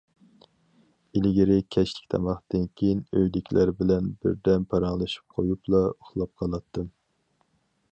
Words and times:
ئىلگىرى 1.19 1.57
كەچلىك 1.75 2.07
تاماقتىن 2.13 2.65
كېيىن 2.81 3.03
ئۆيدىكىلەر 3.19 3.73
بىلەن 3.83 4.09
بىر 4.25 4.41
دەم 4.49 4.67
پاراڭلىشىپ 4.73 5.39
قويۇپلا 5.39 5.85
ئۇخلاپ 5.95 6.35
قالاتتىم. 6.43 6.91